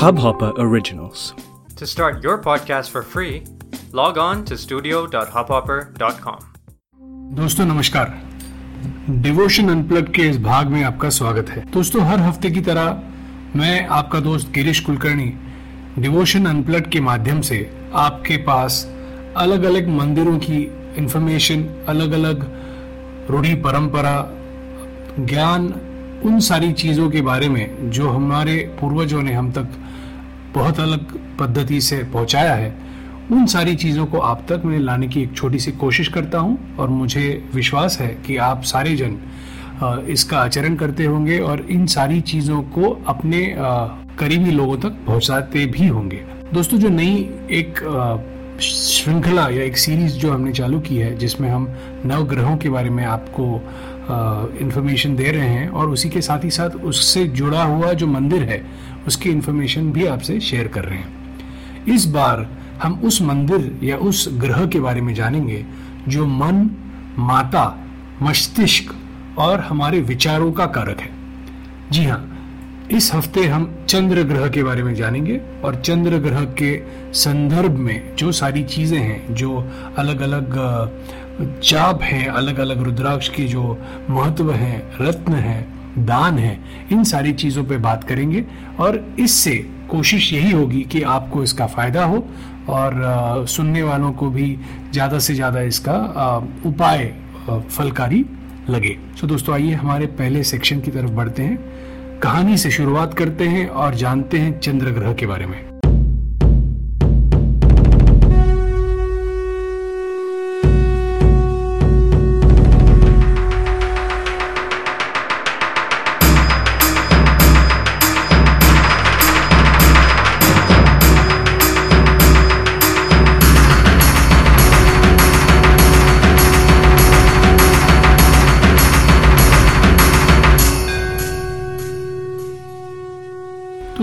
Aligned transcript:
Hubhopper 0.00 0.52
Originals. 0.58 1.34
To 1.76 1.86
start 1.86 2.22
your 2.22 2.38
podcast 2.38 2.90
for 2.90 3.02
free, 3.02 3.44
log 3.92 4.18
on 4.18 4.44
to 4.44 4.56
studio.hubhopper.com. 4.56 6.40
दोस्तों 7.36 7.64
नमस्कार 7.64 8.12
devotion 9.22 9.68
unplug 9.68 10.12
के 10.14 10.22
इस 10.22 10.38
भाग 10.38 10.66
में 10.66 10.82
आपका 10.84 11.08
स्वागत 11.10 11.48
है 11.48 11.64
दोस्तों 11.70 12.02
हर 12.06 12.20
हफ़्ते 12.20 12.50
की 12.50 12.60
तरह 12.60 13.02
मैं 13.56 13.86
आपका 13.98 14.20
दोस्त 14.20 14.50
गिरीश 14.50 14.80
कुलकर्णी 14.80 15.32
डिवोशन 15.98 16.46
अनप्लग 16.46 16.90
के 16.90 17.00
माध्यम 17.00 17.40
से 17.50 17.58
आपके 18.04 18.36
पास 18.36 18.84
अलग 19.36 19.64
अलग 19.64 19.88
मंदिरों 19.88 20.38
की 20.38 20.62
इंफॉर्मेशन 20.98 21.64
अलग 21.88 22.12
अलग 22.12 22.46
रूढ़ी 23.30 23.54
परंपरा 23.54 24.16
ज्ञान 25.20 25.68
उन 26.26 26.38
सारी 26.40 26.72
चीज़ों 26.72 27.08
के 27.10 27.20
बारे 27.20 27.48
में 27.48 27.90
जो 27.90 28.08
हमारे 28.10 28.56
पूर्वजों 28.80 29.22
ने 29.22 29.32
हम 29.32 29.50
तक 29.52 29.68
बहुत 30.54 30.80
अलग 30.80 31.12
पद्धति 31.38 31.80
से 31.80 31.96
पहुँचाया 32.12 32.54
है, 32.54 32.74
उन 33.32 33.46
सारी 33.46 33.74
चीज़ों 33.76 34.06
को 34.06 34.18
आप 34.20 34.44
तक 34.48 34.62
मैं 34.64 34.78
लाने 34.78 35.08
की 35.08 35.22
एक 35.22 35.36
छोटी 35.36 35.58
सी 35.58 35.72
कोशिश 35.72 36.08
करता 36.08 36.38
हूँ 36.38 36.76
और 36.76 36.88
मुझे 36.88 37.42
विश्वास 37.54 37.98
है 38.00 38.08
कि 38.26 38.36
आप 38.36 38.62
सारे 38.64 38.96
जन 38.96 39.16
इसका 40.08 40.38
आचरण 40.38 40.76
करते 40.76 41.04
होंगे 41.04 41.38
और 41.38 41.66
इन 41.70 41.86
सारी 41.86 42.20
चीज़ों 42.22 42.62
को 42.74 42.90
अपने 43.06 43.54
करीबी 44.18 44.50
लोगों 44.50 44.76
तक 44.78 44.96
पहुंचाते 45.06 45.66
भी 45.66 45.86
होंगे। 45.86 46.22
दोस्तों, 46.54 46.78
जो 46.78 46.88
नई 46.88 47.14
एक 47.50 47.80
श्रृंखला 48.62 49.48
या 49.48 49.62
एक 49.62 49.76
सीरीज़ 49.76 50.12
जो 50.12 50.32
हमने 50.32 50.52
चालू 50.52 50.78
की 50.80 50.96
है, 50.96 51.16
जिसमें 51.18 51.48
हम 51.50 51.68
नवग्रहों 52.06 52.56
के 52.56 52.68
बारे 52.68 52.90
में 52.90 53.04
आपको 53.04 53.60
इंफॉर्मेशन 54.08 55.16
दे 55.16 55.30
रहे 55.30 55.48
हैं 55.48 55.68
और 55.68 55.88
उसी 55.88 56.08
के 56.08 56.20
साथ 56.20 56.44
ही 56.44 56.50
साथ 56.50 56.76
उससे 56.84 57.24
जुड़ा 57.30 57.62
हुआ 57.62 57.92
जो 57.92 58.06
मंदिर 58.06 58.42
है, 58.42 58.62
उसकी 59.06 59.30
इंफॉर्मेशन 59.30 59.90
भी 59.92 60.06
आपसे 60.06 60.38
शेयर 60.40 60.68
कर 60.68 60.84
रहे 60.84 60.98
हैं। 60.98 61.94
इस 61.94 62.06
बार 62.06 62.46
हम 62.82 63.00
उस 63.04 63.20
मंदिर 63.22 63.78
या 63.82 63.96
उस 63.96 64.28
ग्रह 64.32 64.66
के 64.66 64.80
बारे 64.80 65.00
में 65.00 65.12
जानेंगे 65.14 65.64
जो 66.08 66.26
मन, 66.26 66.70
माता, 67.18 67.66
मस्तिष्क 68.22 68.94
और 69.38 69.60
हमारे 69.60 70.00
विचारों 70.00 70.52
का 70.52 70.66
कारक 70.66 71.00
है। 71.00 71.10
जी 71.92 72.04
हाँ 72.04 72.32
इस 72.92 73.12
हफ़्ते 73.14 73.44
हम 73.44 73.64
चंद्र 73.88 74.22
ग्रह 74.22 74.48
के 74.48 74.62
बारे 74.62 74.82
में 74.82 74.94
जानेंगे 74.94 75.40
और 75.64 75.80
चंद्र 75.80 76.18
ग्रह 76.18 76.44
के 76.60 76.76
संदर्भ 77.12 77.76
में 77.76 78.14
जो 78.16 78.32
सारी 78.32 78.62
चीज़ें 78.64 78.98
हैं, 78.98 79.34
जो 79.34 79.56
अलग 79.98 80.20
अलग 80.20 80.54
जाप 81.40 82.02
हैं 82.02 82.26
अलग 82.28 82.58
अलग 82.58 82.82
रुद्राक्ष 82.82 83.28
के 83.28 83.44
जो 83.44 83.78
महत्व 84.10 84.52
हैं, 84.52 84.82
रत्न 85.00 85.32
हैं, 85.32 86.04
दान 86.06 86.38
है, 86.38 86.58
इन 86.92 87.04
सारी 87.04 87.32
चीज़ों 87.34 87.64
पे 87.64 87.76
बात 87.78 88.04
करेंगे 88.04 88.44
और 88.80 89.04
इससे 89.20 89.54
कोशिश 89.90 90.32
यही 90.32 90.50
होगी 90.52 90.82
कि 90.82 91.02
आपको 91.04 91.42
इसका 91.42 91.66
फ़ायदा 91.66 92.04
हो 92.04 92.24
और 92.68 93.46
सुनने 93.48 93.82
वालों 93.82 94.12
को 94.12 94.30
भी 94.30 94.56
ज़्यादा 94.92 95.18
से 95.18 95.34
ज़्यादा 95.34 95.60
इसका 95.62 95.96
उपाय 96.66 97.12
फलकारी 97.48 98.24
लगे। 98.70 98.96
सो 99.20 99.26
दोस्तों, 99.26 99.54
आइए 99.54 99.72
हमारे 99.74 100.06
पहले 100.18 100.42
सेक्शन 100.44 100.80
की 100.80 100.90
तरफ़ 100.90 101.10
बढ़ते 101.12 101.42
हैं। 101.42 102.20
कहानी 102.20 102.56
से 102.56 102.70
शुरुआत 102.70 103.14
करते 103.14 103.48
हैं 103.48 103.66
और 103.68 103.94
जानते 103.94 104.38
हैं 104.38 104.58
चंद्र 104.60 104.90
ग्रह 104.90 105.12
के 105.12 105.26
बारे 105.26 105.46
में। 105.46 105.75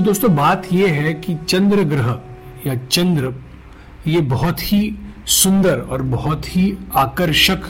दोस्तों, 0.03 0.35
बात 0.35 0.67
यह 0.73 0.93
है 0.93 1.13
कि 1.13 1.35
चंद्र 1.49 1.83
ग्रह 1.83 2.19
या 2.67 2.75
चंद्र, 2.75 3.33
ये 4.07 4.21
बहुत 4.21 4.61
ही 4.61 4.95
सुंदर 5.25 5.79
और 5.79 6.01
बहुत 6.01 6.55
ही 6.55 6.77
आकर्षक 6.95 7.61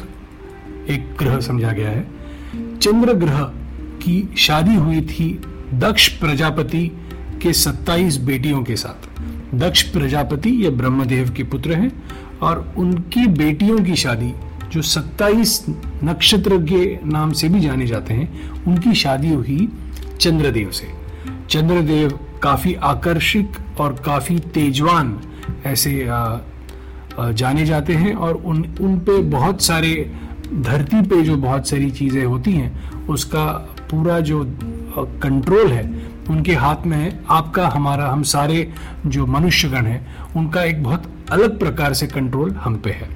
एक 0.90 1.16
ग्रह 1.20 1.40
समझा 1.40 1.72
गया 1.72 1.90
है। 1.90 2.08
चंद्र 2.80 3.14
ग्रह 3.14 3.40
की 4.04 4.36
शादी 4.38 4.76
हुई 4.76 5.02
थी 5.02 5.42
दक्ष 5.74 6.08
प्रजापति 6.08 6.86
के 7.42 7.54
27 7.54 8.18
बेटियों 8.18 8.64
के 8.64 8.76
साथ। 8.76 9.22
दक्ष 9.56 9.82
प्रजापति 9.82 10.50
ये 10.50 10.70
ब्रह्मदेव 10.70 11.30
के 11.30 11.44
पुत्र 11.44 11.74
हैं 11.74 11.92
और 12.42 12.74
उनकी 12.78 13.28
बेटियों 13.28 13.80
की 13.80 13.96
शादी, 13.96 14.34
जो 14.74 14.82
27 14.82 15.66
नक्षत्र 16.04 16.58
के 16.64 16.84
नाम 17.06 17.32
से 17.32 17.50
भी 17.50 17.60
जाने 17.60 17.88
जाते 17.88 18.14
हैं, 18.14 18.52
उनकी 18.64 18.94
शादी 18.94 19.34
हुई 19.34 19.70
चंद्रदेव 20.20 20.72
से। 20.72 21.03
चंद्रदेव 21.50 22.20
काफ़ी 22.44 22.74
आकर्षक 22.84 23.80
और 23.80 23.94
काफ़ी 24.06 24.40
तेजवान 24.54 25.20
ऐसे 25.66 26.06
जाने 27.20 27.66
जाते 27.66 27.94
हैं 27.94 28.14
और 28.16 28.36
उन 28.36 28.64
उन 28.82 28.98
पे 29.00 29.22
बहुत 29.22 29.62
सारे, 29.62 30.12
धरती 30.54 31.02
पे 31.02 31.22
जो 31.22 31.36
बहुत 31.38 31.68
सारी 31.68 31.90
चीज़ें 31.92 32.24
होती 32.26 32.52
हैं, 32.52 33.06
उसका 33.08 33.46
पूरा 33.92 34.20
जो 34.20 34.44
कंट्रोल 34.98 35.72
है, 35.72 35.84
उनके 36.30 36.54
हाथ 36.54 36.86
में 36.86 36.98
है। 36.98 37.20
आपका, 37.30 37.68
हमारा, 37.68 38.08
हम 38.08 38.24
सारे 38.24 38.74
जो 39.06 39.26
मनुष्यगण 39.26 39.86
हैं, 39.86 40.34
उनका 40.36 40.64
एक 40.64 40.84
बहुत 40.84 41.04
अलग 41.32 41.60
प्रकार 41.60 41.94
से 41.94 42.08
कंट्रोल 42.08 42.52
हम 42.54 42.76
पे 42.76 42.92
है। 42.92 43.10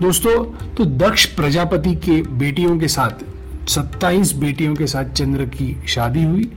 दोस्तों 0.00 0.44
तो 0.74 0.84
दक्ष 0.84 1.24
प्रजापति 1.26 1.94
के 1.94 2.20
बेटियों 2.38 2.78
के 2.78 2.88
साथ 2.88 3.24
27 3.68 4.32
बेटियों 4.34 4.74
के 4.74 4.86
साथ 4.86 5.12
चंद्र 5.12 5.44
की 5.46 5.76
शादी 5.88 6.22
हुई। 6.24 6.50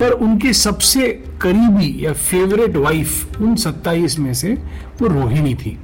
पर 0.00 0.12
उनके 0.12 0.52
सबसे 0.52 1.08
करीबी 1.42 2.04
या 2.04 2.12
फेवरेट 2.12 2.76
वाइफ 2.76 3.40
उन 3.40 3.54
27 3.56 4.18
में 4.18 4.32
से 4.34 4.52
वो 5.00 5.06
रोहिणी 5.08 5.54
थी। 5.54 5.76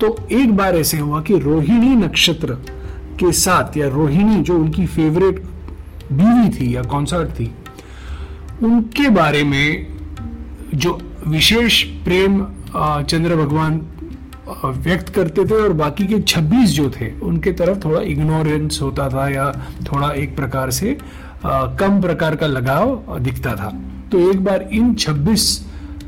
तो 0.00 0.16
एक 0.32 0.56
बार 0.56 0.76
ऐसे 0.76 0.98
हुआ 0.98 1.20
कि 1.22 1.38
रोहिणी 1.38 1.94
नक्षत्र 1.96 2.54
के 3.20 3.32
साथ 3.34 3.76
या 3.76 3.88
रोहिणी 3.88 4.42
जो 4.42 4.58
उनकी 4.58 4.86
फेवरेट 4.86 5.42
बीवी 6.12 6.48
थी 6.50 6.74
या 6.74 6.82
कॉन्सर्ट 6.84 7.30
थी, 7.30 7.50
उनके 8.62 9.08
बारे 9.10 9.42
में 9.44 9.86
जो 10.74 10.98
विशेष 11.26 11.82
प्रेम 12.04 12.44
चंद्र 12.74 13.36
भगवान 13.36 13.80
व्यक्त 14.78 15.08
करते 15.14 15.44
थे 15.44 15.54
और 15.54 15.72
बाकी 15.74 16.06
के 16.06 16.18
26 16.22 16.70
जो 16.70 16.90
थे, 16.90 17.10
उनके 17.20 17.52
तरफ़ 17.52 17.78
थोड़ा 17.84 18.00
इग्नोरेंस 18.02 18.78
होता 18.82 19.08
था 19.08 19.28
या 19.28 19.50
थोड़ा 19.84 20.10
एक 20.12 20.36
प्रकार 20.36 20.70
से 20.70 20.96
कम 21.44 22.00
प्रकार 22.00 22.36
का 22.36 22.46
लगाव 22.46 23.18
दिखता 23.20 23.54
था। 23.56 23.70
तो 24.12 24.30
एक 24.30 24.44
बार 24.44 24.68
इन 24.72 24.94
26 24.94 25.64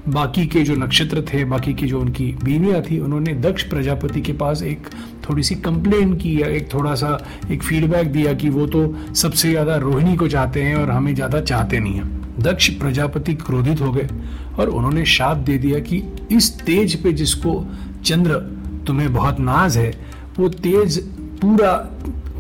बाकी 0.09 0.47
के 0.47 0.63
जो 0.63 0.75
नक्षत्र 0.77 1.23
थे, 1.23 1.45
बाकी 1.45 1.73
की 1.75 1.87
जो 1.87 2.01
उनकी 2.01 2.27
बीवियाँ 2.45 2.81
थी, 2.83 2.99
उन्होंने 2.99 3.33
दक्ष 3.37 3.63
प्रजापति 3.63 4.21
के 4.21 4.33
पास 4.33 4.63
एक 4.63 4.87
थोड़ी 5.29 5.43
सी 5.43 5.55
कंप्लेन 5.57 6.15
की 6.15 6.41
या 6.43 6.49
एक 6.49 6.73
थोड़ा 6.75 6.95
सा 6.95 7.19
एक 7.51 7.63
फीडबैक 7.63 8.13
दिया 8.13 8.33
कि 8.35 8.49
वो 8.49 8.67
तो 8.67 8.95
सबसे 9.15 9.51
ज़्यादा 9.51 9.77
रोहिणी 9.77 10.17
को 10.17 10.29
चाहते 10.29 10.63
हैं 10.63 10.77
और 10.77 10.91
हमें 10.91 11.15
ज़्यादा 11.15 11.41
चाहते 11.43 11.81
नहीं 11.81 11.95
हैं। 11.95 12.41
दक्ष 12.41 12.69
प्रजापति 12.79 13.35
क्रोधित 13.37 13.81
हो 13.81 13.93
गए 13.93 14.09
और 14.59 14.69
उन्होंने 14.69 15.05
शाप 15.07 15.37
दे 15.39 15.59
दिया 15.59 15.79
कि 15.81 16.03
इस 16.33 16.51
तेज 16.61 17.03
पे 17.03 17.13
जिसको 17.13 17.65
चंद्र 18.05 18.35
तुम्हें 18.87 19.13
बहुत 19.13 19.41
नाज 19.41 19.77
है, 19.77 19.91
वो 20.39 20.49
तेज 20.49 20.99
पूरा 21.41 21.73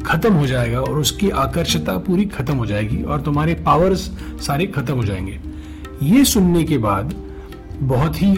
खत्म 0.08 0.32
हो 0.34 0.46
जाएगा 0.46 0.80
और 0.80 0.98
उसकी 0.98 1.30
आकर्षता 1.38 1.96
पूरी 1.98 2.24
खत्म 2.26 2.54
हो 2.56 2.66
जाएगी 2.66 3.02
और 3.02 3.20
तुम्हारे 3.20 3.54
पावर्स 3.66 4.10
सारे 4.46 4.66
खत्म 4.69 4.94
हो 4.94 5.05
जाएँगे। 5.05 5.38
ये 6.05 6.25
सुनने 6.25 6.64
के 6.64 6.78
बाद 6.78 7.14
बहुत 7.82 8.22
ही 8.22 8.34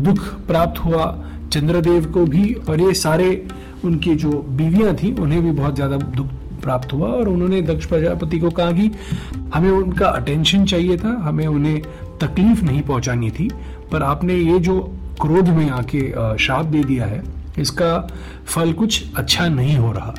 दुख 0.00 0.18
प्राप्त 0.46 0.84
हुआ। 0.84 1.04
चंद्रदेव 1.52 2.10
को 2.12 2.24
भी 2.26 2.52
और 2.70 2.80
ये 2.80 2.94
सारे 2.94 3.46
उनकी 3.84 4.14
जो 4.14 4.30
बीवियाँ 4.50 4.94
थी, 4.94 5.12
उन्हें 5.14 5.42
भी 5.42 5.50
बहुत 5.52 5.74
ज़्यादा 5.74 5.96
दुख 5.96 6.26
प्राप्त 6.62 6.92
हुआ 6.92 7.08
और 7.08 7.28
उन्होंने 7.28 7.60
दक्ष 7.62 7.86
प्रजापति 7.86 8.38
को 8.38 8.50
कहा 8.50 8.72
कि 8.72 8.90
हमें 9.54 9.70
उनका 9.70 10.06
अटेंशन 10.08 10.64
चाहिए 10.64 10.96
था, 10.96 11.16
हमें 11.22 11.46
उन्हें 11.46 11.80
तकलीफ़ 12.20 12.64
नहीं 12.64 12.82
पहुंचानी 12.82 13.30
थी, 13.30 13.50
पर 13.92 14.02
आपने 14.02 14.34
ये 14.34 14.58
जो 14.58 14.80
क्रोध 15.20 15.48
में 15.48 15.68
आके 15.70 16.00
श्राप 16.38 16.66
दे 16.66 16.82
दिया 16.84 17.06
है, 17.06 17.22
इसका 17.58 17.96
फल 18.46 18.72
कुछ 18.72 19.02
अच्छा 19.16 19.48
नहीं 19.48 19.76
हो 19.76 19.92
रहा। 19.92 20.14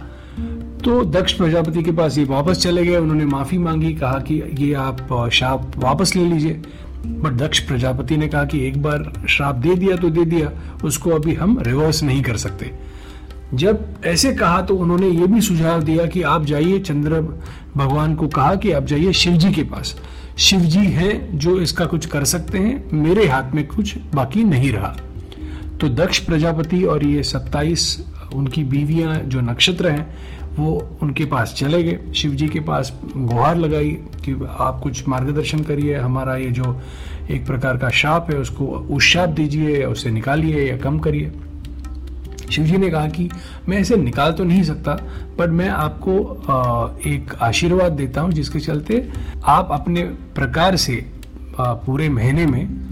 तो 0.88 1.04
दक्ष 1.04 1.34
प्रजापति 1.34 1.82
के 1.84 1.92
पास 1.92 2.18
ये 2.18 2.24
वापस 2.26 2.62
चले 2.64 2.86
गए। 2.86 2.96
उन्होंने 2.96 3.26
माफ़ी 3.26 3.58
मांगी, 3.58 3.94
कहा 3.94 4.20
कि 4.20 4.36
ये 4.58 4.74
आप 4.74 5.30
शाप 5.34 5.72
वापस 5.78 6.16
ले 6.16 6.24
लीजिए। 6.26 6.62
बट 7.06 7.34
दक्ष 7.34 7.60
प्रजापति 7.60 8.18
ने 8.18 8.28
कहा 8.28 8.44
कि 8.46 8.60
एक 8.68 8.82
बार 8.82 9.12
श्राप 9.30 9.56
दे 9.56 9.76
दिया 9.76 9.96
तो 9.96 10.10
दे 10.10 10.24
दिया, 10.26 10.52
उसको 10.84 11.10
अभी 11.10 11.34
हम 11.34 11.58
रिवर्स 11.62 12.02
नहीं 12.04 12.22
कर 12.24 12.38
सकते। 12.38 12.72
जब 13.54 13.86
ऐसे 14.06 14.34
कहा 14.34 14.62
तो 14.62 14.76
उन्होंने 14.76 15.10
ये 15.10 15.28
भी 15.28 15.42
सुझाव 15.42 15.84
दिया 15.84 16.06
कि 16.06 16.22
आप 16.22 16.46
जाइए, 16.46 16.80
चंद्र 16.80 17.22
भगवान 17.78 18.16
को 18.16 18.28
कहा 18.30 18.56
कि 18.56 18.72
आप 18.72 18.86
जाइए 18.86 19.14
शिव 19.14 19.34
जी 19.34 19.52
के 19.54 19.64
पास। 19.64 19.96
शिव 20.38 20.60
जी 20.60 20.86
हैं 20.92 21.38
जो 21.38 21.60
इसका 21.60 21.86
कुछ 21.86 22.06
कर 22.06 22.24
सकते 22.26 22.58
हैं, 22.58 22.84
मेरे 22.94 23.28
हाथ 23.28 23.54
में 23.56 23.66
कुछ 23.68 23.96
बाकी 24.16 24.44
नहीं 24.46 24.72
रहा। 24.72 24.96
तो 25.82 25.90
दक्ष 25.90 26.20
प्रजापति 26.20 26.84
और 26.86 27.06
ये 27.06 27.24
सत्ताईस, 27.24 28.06
उनकी 28.36 28.64
बीवियाँ 28.64 29.16
जो 29.26 29.42
नक्षत्र 29.42 29.90
हैं 29.90 30.37
वो 30.58 30.98
उनके 31.02 31.26
पास 31.26 31.54
चले 31.58 31.82
गए। 31.84 32.14
शिव 32.14 32.32
जी 32.32 32.48
के 32.48 32.60
पास 32.60 32.92
गुहार 33.16 33.58
लगाई 33.58 33.92
कि 34.26 34.34
आप 34.50 34.80
कुछ 34.84 35.08
मार्गदर्शन 35.08 35.60
करिए, 35.64 35.96
हमारा 35.96 36.36
ये 36.36 36.50
जो 36.52 36.80
एक 37.32 37.46
प्रकार 37.46 37.78
का 37.78 37.90
शाप 37.92 38.32
है, 38.32 38.38
उसको 38.38 38.66
उशाप 38.66 39.30
दीजिए 39.30 39.82
या 39.82 39.90
उसे 39.90 40.10
निकालिए 40.12 40.70
या 40.70 40.78
कम 40.78 41.00
करिए। 41.00 41.32
शिव 42.52 42.66
जी 42.66 42.78
ने 42.78 42.90
कहा 42.90 43.08
कि 43.10 43.30
मैं 43.70 43.80
इसे 43.80 43.96
निकाल 43.98 44.32
तो 44.32 44.44
नहीं 44.44 44.64
सकता, 44.64 44.94
पर 45.38 45.50
मैं 45.52 45.70
आपको 45.70 46.14
एक 47.08 47.34
आशीर्वाद 47.42 47.92
देता 47.92 48.22
हूँ, 48.22 48.32
जिसके 48.32 48.60
चलते 48.60 49.08
आप 49.46 49.70
अपने 49.72 50.04
प्रकार 50.36 50.76
से 50.78 51.06
पूरे 51.60 52.10
महीने 52.10 52.46
में 52.46 52.87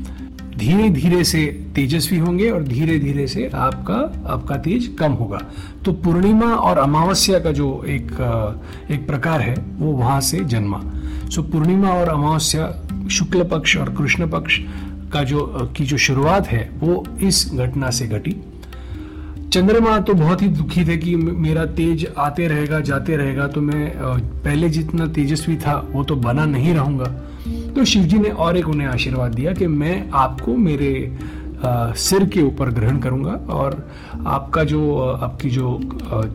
धीरे 0.58 0.90
धीरे 0.90 1.24
से 1.24 1.46
तेजस्वी 1.76 2.18
होंगे 2.18 2.50
और 2.50 2.64
धीरे 2.64 2.98
धीरे 3.00 3.28
से 3.28 3.50
आपका 3.54 3.96
आपका 4.34 4.58
तेज 4.58 4.88
कम 5.00 5.12
होगा। 5.12 5.40
तो 5.86 5.94
पूर्णिमा 5.94 6.46
और 6.46 6.78
अमावस्या 6.78 7.40
का 7.40 7.52
जो 7.52 7.68
एक 7.88 8.12
एक 8.92 9.06
प्रकार 9.08 9.42
है, 9.42 9.56
वो 9.78 9.92
वहाँ 9.92 10.20
से 10.22 10.40
जन्मा। 10.46 10.82
सो 11.30 11.44
पूर्णिमा 11.44 11.90
और 11.90 12.10
अमावस्या 12.10 13.08
शुक्ल 13.12 13.44
पक्ष 13.44 13.78
और 13.78 13.94
कृष्ण 13.96 14.30
पक्ष 14.30 14.60
का 15.14 15.24
जो, 15.24 15.46
की 15.78 15.86
जो 15.86 15.98
शुरुआत 15.98 16.48
है, 16.48 16.70
वो 16.80 17.06
इस 17.22 17.50
घटना 17.54 17.90
से 17.90 18.08
घटी। 18.08 18.36
चंद्रमा 19.54 20.00
तो 20.00 20.14
बहुत 20.14 20.42
ही 20.42 20.48
दुखी 20.48 20.86
थे 20.86 20.98
कि 20.98 21.16
मेरा 21.16 21.66
तेज 21.66 22.08
आते 22.18 22.48
रहेगा, 22.48 22.80
जाते 22.80 23.18
रहेगा 23.18 23.48
तो 23.48 23.62
मैं 23.62 23.92
पहले 24.44 24.70
जितना 24.70 25.06
तेजस्वी 25.08 25.56
था, 25.58 25.78
वो 25.92 26.04
तो 26.04 26.16
बना 26.16 26.46
नहीं 26.46 26.74
रहूँगा। 26.74 27.16
तो 27.76 27.84
शिव 27.86 28.04
जी 28.04 28.18
ने 28.18 28.30
और 28.30 28.58
एक 28.58 28.68
उन्हें 28.70 28.88
आशीर्वाद 28.88 29.34
दिया 29.34 29.54
कि 29.54 29.68
मैं 29.68 30.10
आपको 30.14 30.56
मेरे 30.58 31.18
सिर 31.98 32.26
के 32.26 32.42
ऊपर 32.42 32.70
ग्रहण 32.70 33.00
करूँगा 33.00 33.32
और 33.54 33.92
आपका 34.28 34.64
जो 34.64 35.00
आपकी 35.00 35.50
जो 35.50 35.80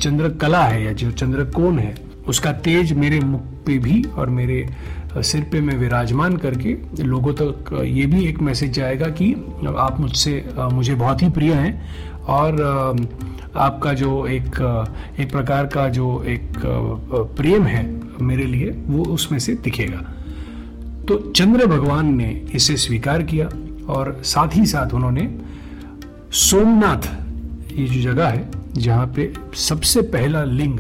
चंद्र 0.02 0.28
कला 0.28 0.62
है 0.64 0.84
या 0.84 0.92
जो 0.92 1.10
चंद्र 1.10 1.44
कोण 1.44 1.78
है, 1.78 1.94
उसका 2.28 2.52
तेज 2.52 2.92
मेरे 2.92 3.20
मुख 3.20 3.40
पे 3.66 3.78
भी 3.78 4.02
और 4.16 4.31
मेरे 4.31 4.69
सिर 5.16 5.48
पे 5.52 5.60
मैं 5.60 5.76
विराजमान 5.76 6.37
करके 6.37 6.76
लोगों 7.02 7.32
तक 7.32 7.72
ये 7.84 8.06
भी 8.06 8.25
एक 8.25 8.38
मैसेज 8.42 8.72
जाएगा 8.72 9.08
कि 9.08 9.32
आप 9.78 10.00
मुझसे 10.00 10.44
मुझे 10.72 10.94
बहुत 10.94 11.22
ही 11.22 11.28
प्रिय 11.31 11.52
हैं 11.52 11.72
और 12.28 13.06
आपका 13.56 13.92
जो 13.92 14.26
एक 14.26 14.60
एक 15.20 15.32
प्रकार 15.32 15.66
का 15.66 15.88
जो 15.88 16.22
एक 16.22 16.52
प्रेम 17.37 17.62
है 17.62 17.84
मेरे 18.20 18.44
लिए, 18.44 18.70
वो 18.87 19.04
उसमें 19.04 19.38
से 19.38 19.54
दिखेगा। 19.54 20.06
तो 21.08 21.32
चंद्र 21.37 21.67
भगवान 21.67 22.14
ने 22.14 22.47
इसे 22.55 22.76
स्वीकार 22.76 23.23
किया 23.23 23.49
और 23.93 24.20
साथ 24.25 24.49
ही 24.55 24.67
साथ 24.67 24.94
उन्होंने 24.94 25.38
सोमनाथ, 26.32 27.08
ये 27.79 27.87
जो 27.87 28.12
जगह 28.12 28.29
है, 28.29 28.50
जहाँ 28.75 29.06
पे 29.06 29.32
सबसे 29.55 30.02
पहला 30.02 30.44
लिंग 30.44 30.79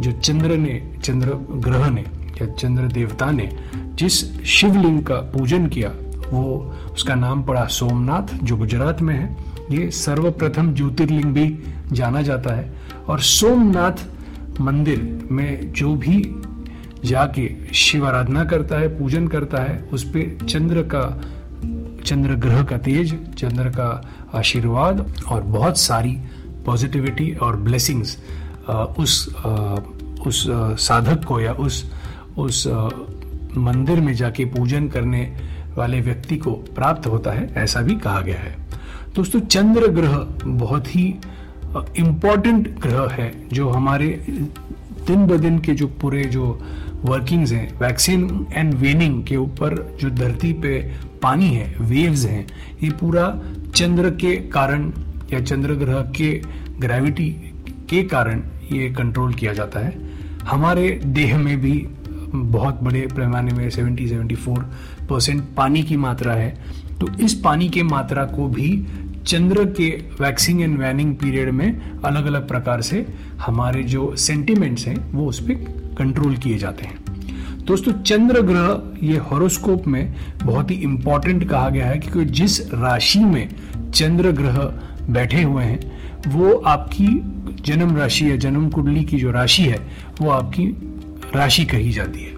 जो 0.00 0.12
चंद्र 0.12 0.56
ने, 0.56 0.92
चंद्र 1.02 1.28
ग्रह 1.50 1.90
ने 1.90 2.04
या 2.42 2.46
चंद्र 2.46 2.82
देवता 2.82 3.30
ने 3.30 3.56
जिस 3.94 4.42
शिवलिंग 4.42 5.04
का 5.04 5.14
पूजन 5.14 5.66
किया, 5.66 5.88
वो 6.30 6.74
उसका 6.94 7.14
नाम 7.14 7.42
पड़ा 7.42 7.64
सोमनाथ, 7.64 8.44
जो 8.44 8.56
गुजरात 8.56 9.02
में 9.02 9.14
है। 9.14 9.36
ये 9.70 9.90
सर्वप्रथम 9.90 10.74
ज्योतिर्लिंग 10.74 11.24
भी 11.24 11.58
जाना 11.92 12.22
जाता 12.22 12.54
है। 12.54 12.74
और 13.08 13.20
सोमनाथ 13.20 14.06
मंदिर 14.60 15.28
में 15.30 15.72
जो 15.72 15.94
भी 15.94 16.36
जाके 17.04 17.48
शिव 17.74 18.06
आराधना 18.06 18.44
करता 18.44 18.78
है, 18.78 18.88
पूजन 18.98 19.26
करता 19.28 19.62
है, 19.62 19.78
उस 19.92 20.04
पर 20.06 20.46
चंद्र 20.46 20.82
का, 20.94 21.04
चंद्र 22.04 22.34
ग्रह 22.36 22.62
का 22.62 22.78
तेज, 22.78 23.14
चंद्र 23.38 23.68
का 23.70 23.88
आशीर्वाद 24.34 25.06
और 25.28 25.42
बहुत 25.42 25.78
सारी 25.78 26.16
पॉजिटिविटी 26.66 27.30
और 27.34 27.56
ब्लेसिंग्स 27.56 28.16
उस 28.98 29.28
उस 30.26 30.44
साधक 30.80 31.24
को 31.24 31.40
या 31.40 31.52
उस 31.52 31.84
उस 32.38 32.66
मंदिर 33.56 34.00
में 34.00 34.12
जाके 34.14 34.44
पूजन 34.44 34.88
करने 34.88 35.20
वाले 35.76 36.00
व्यक्ति 36.00 36.36
को 36.36 36.52
प्राप्त 36.74 37.06
होता 37.06 37.32
है, 37.32 37.52
ऐसा 37.54 37.80
भी 37.80 37.94
कहा 37.96 38.20
गया 38.20 38.38
है। 38.38 38.56
दोस्तों, 39.14 39.40
चंद्र 39.40 39.88
ग्रह 39.88 40.16
बहुत 40.44 40.94
ही 40.96 41.04
इम्पोर्टेंट 41.98 42.68
ग्रह 42.80 43.08
है, 43.12 43.32
जो 43.52 43.68
हमारे 43.70 44.08
दिन 45.06 45.26
ब 45.26 45.36
दिन 45.36 45.58
के 45.58 45.74
जो 45.74 45.86
पूरे 46.00 46.24
जो 46.26 46.58
वर्किंग्स 47.04 47.52
हैं 47.52 47.78
वैक्सीन 47.80 48.46
एंड 48.52 48.74
वेनिंग 48.74 49.24
के 49.24 49.36
ऊपर 49.36 49.74
जो 50.00 50.10
धरती 50.10 50.52
पे 50.52 50.78
पानी 51.22 51.48
है 51.48 51.74
वेव्स 51.80 52.24
हैं, 52.24 52.46
ये 52.82 52.90
पूरा 52.90 53.42
चंद्र 53.74 54.10
के 54.10 54.36
कारण 54.36 54.92
या 55.32 55.40
चंद्र 55.40 55.74
ग्रह 55.74 56.00
के 56.16 56.30
ग्रेविटी 56.80 57.30
के 57.90 58.02
कारण 58.02 58.42
ये 58.72 58.88
कंट्रोल 58.90 59.34
किया 59.34 59.52
जाता 59.52 59.80
है। 59.80 59.96
हमारे 60.42 61.00
देह 61.06 61.38
में 61.38 61.60
भी 61.60 61.86
बहुत 62.34 62.82
बड़े 62.82 63.00
पैमाने 63.00 63.52
में 63.52 63.70
70 63.70 64.08
74 64.08 64.62
परसेंट 65.08 65.42
पानी 65.56 65.82
की 65.82 65.96
मात्रा 65.96 66.32
है। 66.32 66.50
तो 67.00 67.08
इस 67.20 67.34
पानी 67.34 67.68
के 67.68 67.82
मात्रा 67.82 68.24
को 68.24 68.48
भी 68.48 68.70
चंद्र 69.26 69.64
के 69.64 69.90
वैक्सिंग 70.20 70.60
एंड 70.62 70.78
वैनिंग 70.78 71.16
पीरियड 71.16 71.50
में 71.50 72.00
अलग 72.04 72.26
अलग 72.26 72.48
प्रकार 72.48 72.80
से 72.80 73.06
हमारे 73.46 73.82
जो 73.82 74.16
सेंटिमेंट्स 74.16 74.86
हैं, 74.86 75.12
वो 75.12 75.26
उस 75.26 75.40
पर 75.40 75.54
कंट्रोल 75.98 76.36
किए 76.36 76.58
जाते 76.58 76.84
हैं। 76.84 77.04
दोस्तों, 77.64 77.92
चंद्र 77.92 78.40
ग्रह 78.40 79.06
ये 79.06 79.16
हॉरोस्कोप 79.16 79.86
में 79.86 80.14
बहुत 80.44 80.70
ही 80.70 80.76
इंपॉर्टेंट 80.76 81.48
कहा 81.48 81.68
गया 81.68 81.86
है 81.86 81.98
क्योंकि 81.98 82.30
जिस 82.30 82.60
राशि 82.60 83.18
में 83.18 83.48
चंद्र 83.94 84.32
ग्रह 84.32 84.58
बैठे 85.10 85.42
हुए 85.42 85.64
हैं, 85.64 86.00
वो 86.26 86.54
आपकी 86.54 87.06
जन्म 87.62 87.96
राशि 87.96 88.30
या 88.30 88.36
जन्म 88.36 88.70
कुंडली 88.70 89.04
की 89.04 89.18
जो 89.18 89.30
राशि 89.30 89.62
है, 89.62 89.86
वो 90.20 90.30
आपकी 90.30 90.66
राशि 91.34 91.64
कही 91.64 91.90
जाती 91.90 92.20
है। 92.20 92.32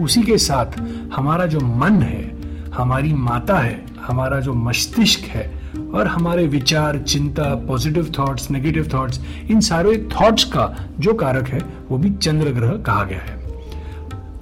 उसी 0.00 0.22
के 0.22 0.38
साथ 0.38 0.80
हमारा 1.14 1.46
जो 1.46 1.60
मन 1.60 2.02
है, 2.02 2.36
हमारी 2.74 3.12
माता 3.12 3.58
है, 3.58 3.84
हमारा 4.00 4.40
जो 4.40 4.54
मस्तिष्क 4.54 5.20
है 5.20 5.57
और 5.94 6.06
हमारे 6.06 6.46
विचार, 6.46 6.98
चिंता 6.98 7.54
पॉजिटिव 7.66 8.12
थॉट्स 8.18 8.50
नेगेटिव 8.50 8.88
थॉट्स 8.94 9.20
इन 9.50 9.60
सारे 9.60 9.96
थॉट्स 10.12 10.44
का 10.44 10.74
जो 11.00 11.14
कारक 11.14 11.48
है, 11.48 11.60
वो 11.88 11.98
भी 11.98 12.10
चंद्र 12.10 12.50
ग्रह 12.50 12.76
कहा 12.86 13.04
गया 13.04 13.20
है। 13.20 13.36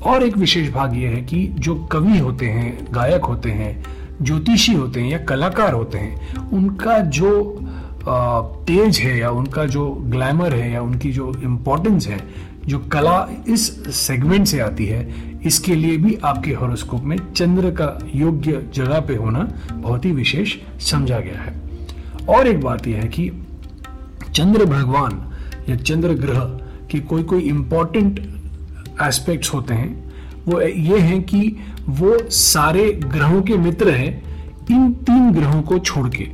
और 0.03 0.23
एक 0.23 0.37
विशेष 0.37 0.73
भाग 0.73 0.97
यह 0.97 1.11
है 1.11 1.23
कि 1.23 1.47
जो 1.59 1.75
कवि 1.85 2.19
होते 2.19 2.47
हैं, 2.47 2.87
गायक 2.95 3.25
होते 3.25 3.51
हैं, 3.51 3.85
ज्योतिषी 4.23 4.73
होते 4.73 5.01
हैं 5.01 5.11
या 5.11 5.19
कलाकार 5.19 5.73
होते 5.73 5.99
हैं, 5.99 6.51
उनका 6.51 6.99
जो 6.99 7.59
तेज 8.67 8.99
है 8.99 9.19
या 9.19 9.31
उनका 9.31 9.65
जो 9.65 9.89
ग्लैमर 9.91 10.55
है 10.55 10.71
या 10.73 10.83
उनकी 10.83 11.13
जो 11.13 11.33
इम्पोर्टेंस 11.43 12.07
है, 12.07 12.21
जो 12.67 12.79
कला 12.79 13.29
इस 13.49 13.97
सेगमेंट 13.97 14.47
से 14.47 14.61
आती 14.61 14.87
है 14.87 15.01
इसके 15.47 15.75
लिए 15.75 15.97
भी 15.97 16.15
आपके 16.25 16.53
हॉरोस्कोप 16.53 17.03
में 17.03 17.17
चंद्र 17.33 17.71
का 17.71 17.99
योग्य 18.15 18.65
जगह 18.75 19.01
पे 19.01 19.17
होना 19.17 19.49
बहुत 19.73 20.05
ही 20.05 20.13
विशेष 20.13 20.57
समझा 20.81 21.19
गया 21.19 21.43
है। 21.43 21.55
और 22.29 22.47
एक 22.47 22.61
बात 22.61 22.87
यह 22.87 22.97
है 22.97 23.09
कि 23.09 23.31
चंद्र 24.35 24.65
भगवान 24.65 25.33
या 25.69 25.77
चंद्र 25.77 26.15
ग्रह 26.15 26.41
की 26.91 27.01
कोई 27.01 27.23
कोई 27.23 27.41
इंपॉर्टेंट 27.41 28.19
एस्पेक्ट्स 29.03 29.55
होते 29.55 29.75
हैं, 29.75 30.13
वो 30.47 30.61
ये 30.61 30.99
हैं 30.99 31.23
कि 31.23 31.57
वो 31.89 32.19
सारे 32.31 32.91
ग्रहों 32.93 33.43
के 33.43 33.57
मित्र 33.57 33.91
हैं, 33.91 34.13
इन 34.71 34.93
तीन 34.93 35.31
ग्रहों 35.33 35.63
को 35.63 35.79
छोड़ 35.79 36.09
के। 36.09 36.29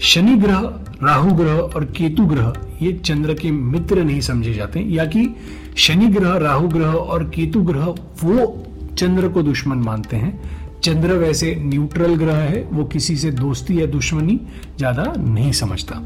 शनि 0.00 0.36
ग्रह, 0.36 0.58
राहु 1.02 1.32
ग्रह 1.32 1.52
और 1.52 1.84
केतु 1.84 2.24
ग्रह 2.24 2.52
ये 2.82 2.92
चंद्र 3.04 3.34
के 3.34 3.50
मित्र 3.50 4.04
नहीं 4.04 4.20
समझे 4.20 4.54
जाते, 4.54 4.80
या 4.88 5.04
कि 5.06 5.28
शनि 5.76 6.08
ग्रह, 6.08 6.36
राहु 6.38 6.68
ग्रह 6.68 6.92
और 6.92 7.24
केतु 7.30 7.62
ग्रह, 7.62 7.84
वो 8.24 8.64
चंद्र 8.98 9.28
को 9.28 9.42
दुश्मन 9.42 9.78
मानते 9.78 10.16
हैं। 10.16 10.40
चंद्र 10.80 11.12
वैसे 11.14 11.54
न्यूट्रल 11.56 12.14
ग्रह 12.16 12.36
है, 12.36 12.62
वो 12.64 12.84
किसी 12.84 13.16
से 13.16 13.30
दोस्ती 13.32 13.80
या 13.80 13.86
दुश्मनी 13.88 14.40
ज़्यादा 14.78 15.12
नहीं 15.18 15.52
समझता। 15.54 16.02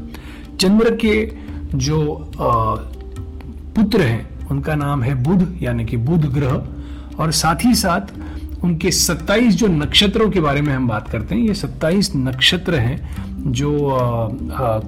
चंद्र 0.59 0.95
के 0.95 1.15
जो 1.75 1.99
पुत्र 3.75 4.01
हैं, 4.01 4.47
उनका 4.47 4.75
नाम 4.75 5.03
है 5.03 5.13
बुध, 5.23 5.57
यानी 5.61 5.85
कि 5.85 5.97
बुध 5.99 6.25
ग्रह, 6.33 6.63
और 7.17 7.31
साथ 7.33 7.65
ही 7.65 7.73
साथ 7.75 8.13
उनके 8.63 8.91
27 8.91 9.55
जो 9.55 9.67
नक्षत्रों 9.67 10.29
के 10.31 10.39
बारे 10.39 10.61
में 10.61 10.73
हम 10.73 10.87
बात 10.87 11.09
करते 11.09 11.35
हैं 11.35 11.41
ये 11.41 11.53
27 11.55 12.11
नक्षत्र 12.15 12.75
हैं 12.75 13.51
जो 13.51 13.71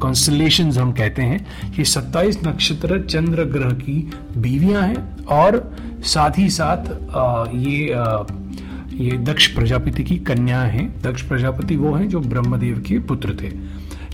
कॉन्स्टलेशन 0.02 0.72
हम 0.72 0.92
कहते 0.92 1.22
हैं। 1.22 1.40
ये 1.78 1.84
27 1.86 2.38
नक्षत्र 2.48 3.02
चंद्र 3.04 3.44
ग्रह 3.52 3.72
की 3.74 3.98
बीवियाँ 4.38 4.82
हैं 4.82 5.26
और 5.26 5.62
साथ 6.06 6.38
ही 6.38 6.50
साथ 6.50 6.92
आ, 7.16 7.46
ये 7.54 7.92
आ, 7.94 8.24
ये 8.94 9.18
दक्ष 9.24 9.48
प्रजापति 9.56 10.04
की 10.04 10.18
कन्या 10.28 10.62
हैं। 10.62 10.90
दक्ष 11.02 11.22
प्रजापति 11.22 11.76
वो 11.76 11.94
हैं 11.94 12.08
जो 12.10 12.20
ब्रह्मदेव 12.20 12.84
के 12.88 13.00
पुत्र 13.00 13.38
थे। 13.42 13.52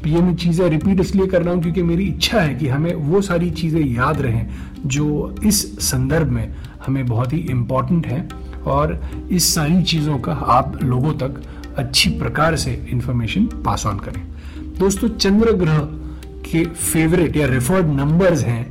ये 0.10 0.22
मैं 0.22 0.36
चीज़ें 0.36 0.70
रिपीट 0.70 1.00
इसलिए 1.00 1.28
कर 1.28 1.42
रहा 1.42 1.54
हूँ 1.54 1.62
क्योंकि 1.62 1.84
मेरी 1.84 2.04
इच्छा 2.06 2.42
है 2.42 2.54
कि 2.56 2.68
हमें 2.68 2.94
वो 2.94 3.22
सारी 3.22 3.50
चीज़ें 3.52 3.82
याद 3.82 4.22
रहें 4.22 4.48
जो 4.86 5.36
इस 5.46 5.62
संदर्भ 5.82 6.30
में 6.30 6.54
हमें 6.86 7.06
बहुत 7.06 7.34
ही 7.34 7.38
इंपॉर्टेंट 7.52 8.08
है। 8.08 8.28
और 8.68 9.00
इस 9.32 9.54
सारी 9.56 9.82
चीज़ों 9.84 10.18
का 10.20 10.34
आप 10.34 10.78
लोगों 10.84 11.14
तक 11.18 11.42
अच्छी 11.78 12.10
प्रकार 12.20 12.56
से 12.56 12.74
इंफॉर्मेशन 12.90 13.46
पास 13.66 13.86
ऑन 13.86 14.00
करें। 14.00 14.22
दोस्तों, 14.80 15.08
चंद्र 15.10 15.52
ग्रह 15.54 15.80
के 16.46 16.64
फेवरेट 16.66 17.38
या 17.38 17.48
रेफर्ड 17.48 17.88
नंबर्स 17.90 18.44
हैं 18.44 18.64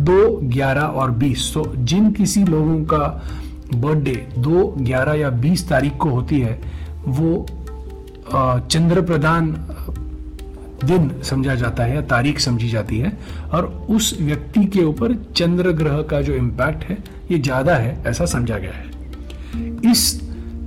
दो, 0.00 0.38
ग्यारह 0.44 0.82
और 0.82 1.10
बीस। 1.12 1.52
तो 1.54 1.64
जिन 1.76 2.10
किसी 2.12 2.44
लोगों 2.44 2.82
का 2.84 3.06
बर्थडे 3.74 4.14
दो, 4.38 4.66
ग्यारह 4.78 5.14
या 5.14 5.30
बीस 5.30 5.68
तारीख 5.68 5.96
को 5.96 6.10
होती 6.10 6.40
है, 6.40 6.60
वो 7.06 7.46
चंद्र 8.28 9.02
प्रदान 9.02 9.50
दिन 10.84 11.10
समझा 11.24 11.54
जाता 11.54 11.84
है 11.84 11.94
या 11.94 12.00
तारीख 12.06 12.38
समझी 12.40 12.68
जाती 12.68 12.98
है 12.98 13.12
और 13.54 13.66
उस 13.90 14.16
व्यक्ति 14.20 14.64
के 14.66 14.84
ऊपर 14.84 15.14
चंद्र 15.36 15.72
ग्रह 15.72 16.02
का 16.02 16.20
जो 16.22 16.34
इम्पैक्ट 16.34 16.84
है, 16.84 16.98
ये 17.30 17.38
ज़्यादा 17.38 17.74
है, 17.74 17.96
ऐसा 18.06 18.26
समझा 18.26 18.58
गया 18.58 18.72
है। 18.72 18.87
इस 19.90 20.20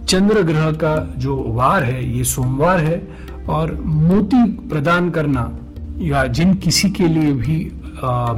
चंद्र 0.10 0.42
ग्रह 0.44 0.72
का 0.72 0.96
जो 1.18 1.38
वार 1.48 1.84
है 1.84 2.04
ये 2.18 2.24
सोमवार 2.24 2.80
है 2.80 3.02
और 3.50 3.74
मोती 3.82 4.44
प्रदान 4.70 5.10
करना 5.10 5.52
या 6.02 6.26
जिन 6.28 6.54
किसी 6.56 6.90
के 6.92 7.08
लिए 7.08 7.34
भी 7.34 7.60
आ, 8.04 8.34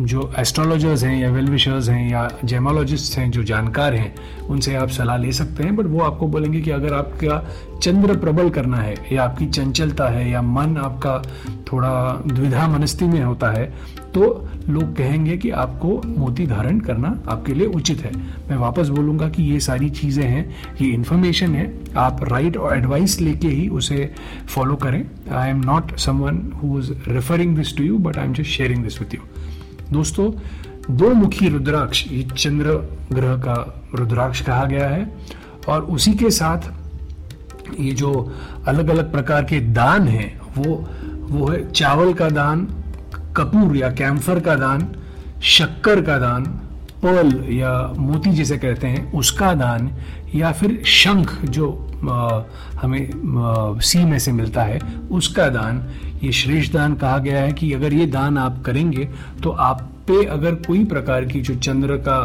जो 0.00 0.32
एस्ट्रोलॉजर्स 0.38 1.02
हैं 1.04 1.20
या 1.20 1.30
वेलविशर्स 1.30 1.88
हैं 1.88 2.10
या 2.10 2.28
जेमोलॉजिस्ट 2.44 3.18
हैं 3.18 3.30
जो 3.30 3.42
जानकार 3.42 3.94
हैं 3.94 4.14
उनसे 4.48 4.74
आप 4.74 4.88
सलाह 4.88 5.16
ले 5.16 5.32
सकते 5.32 5.62
हैं 5.62 5.74
बट 5.76 5.86
वो 5.86 6.00
आपको 6.00 6.26
बोलेंगे 6.26 6.60
कि 6.60 6.70
अगर 6.70 6.94
आपका 6.94 7.42
चंद्र 7.82 8.16
प्रबल 8.16 8.50
करना 8.50 8.76
है 8.76 8.94
या 9.12 9.24
आपकी 9.24 9.46
चंचलता 9.46 10.08
है 10.08 10.30
या 10.30 10.42
मन 10.42 10.76
आपका 10.76 11.22
थोड़ा 11.72 11.92
द्विधा 12.26 12.68
मनस्ती 12.68 13.04
में 13.04 13.22
होता 13.22 13.50
है 13.50 13.72
तो 14.14 14.48
लोग 14.68 14.94
कहेंगे 14.96 15.36
कि 15.38 15.50
आपको 15.50 16.00
मोती 16.08 16.46
धारण 16.46 16.78
करना 16.80 17.08
आपके 17.28 17.54
लिए 17.54 17.66
उचित 17.68 18.00
है। 18.00 18.10
मैं 18.48 18.56
वापस 18.56 18.88
बोलूँगा 18.88 19.28
कि 19.28 19.42
ये 19.42 19.58
सारी 19.60 19.90
चीज़ें 19.90 20.24
हैं, 20.24 20.44
ये 20.80 20.88
इन्फॉर्मेशन 20.88 21.54
है। 21.54 21.72
आप 21.96 22.24
राइट 22.24 22.56
और 22.56 22.76
एडवाइस 22.76 23.20
लेके 23.20 23.48
ही 23.48 23.68
उसे 23.70 24.10
फॉलो 24.48 24.76
करें। 24.76 25.04
I 25.32 25.50
am 25.50 25.60
not 25.64 25.96
someone 25.98 26.40
who 26.62 26.78
is 26.78 26.92
referring 27.08 27.56
this 27.56 27.76
to 27.76 27.84
you 27.84 27.98
but 27.98 28.18
I 28.18 28.24
am 28.24 28.32
just 28.32 28.50
sharing 28.50 28.82
this 28.82 29.00
with 29.00 29.14
you 29.14 29.20
दोस्तों, 29.92 30.30
दो 30.90 31.12
मुखी 31.14 31.48
रुद्राक्ष, 31.48 32.06
ये 32.12 32.22
चंद्र 32.36 32.74
ग्रह 33.12 33.36
का 33.36 33.54
रुद्राक्ष 33.94 34.40
कहा 34.40 34.64
गया 34.64 34.88
है, 34.88 35.10
और 35.68 35.82
उसी 35.84 36.12
के 36.14 36.30
साथ 36.30 36.70
ये 37.80 37.92
जो 37.92 38.12
अलग 38.68 38.88
अलग 38.88 39.10
प्रकार 39.12 39.44
के 39.44 39.60
दान 39.72 40.08
हैं, 40.08 40.40
वो 40.56 40.74
वो 41.30 41.46
है 41.46 41.70
चावल 41.70 42.12
का 42.12 42.28
दान 42.30 42.66
कपूर 43.36 43.76
या 43.76 43.90
कैम्फर 43.92 44.40
का 44.40 44.54
दान 44.56 44.88
शक्कर 45.48 46.00
का 46.02 46.18
दान 46.18 46.44
पर्ल 47.04 47.52
या 47.52 47.72
मोती 47.98 48.30
जिसे 48.32 48.58
कहते 48.58 48.86
हैं 48.86 49.12
उसका 49.12 49.52
दान 49.54 49.90
या 50.34 50.50
फिर 50.52 50.82
शंख 50.86 51.38
जो 51.46 51.68
आ, 52.02 52.42
हमें 52.82 53.00
आ, 53.00 53.78
सी 53.80 54.04
में 54.04 54.18
से 54.18 54.32
मिलता 54.32 54.62
है 54.62 54.80
उसका 55.12 55.48
दान 55.48 55.82
ये 56.22 56.32
श्रेष्ठ 56.32 56.72
दान 56.72 56.94
कहा 56.94 57.18
गया 57.18 57.40
है 57.40 57.52
कि 57.52 57.72
अगर 57.72 57.92
ये 57.92 58.06
दान 58.08 58.38
आप 58.38 58.62
करेंगे 58.66 59.08
तो 59.42 59.50
आप 59.68 59.88
पे 60.08 60.24
अगर 60.26 60.54
कोई 60.66 60.84
प्रकार 60.84 61.24
की 61.24 61.40
जो 61.40 61.54
चंद्र 61.56 61.96
का 62.06 62.16